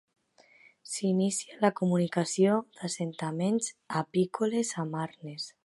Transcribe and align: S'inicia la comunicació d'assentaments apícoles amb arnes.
S'inicia 0.91 1.59
la 1.65 1.71
comunicació 1.81 2.57
d'assentaments 2.79 3.69
apícoles 4.03 4.77
amb 4.85 5.03
arnes. 5.07 5.51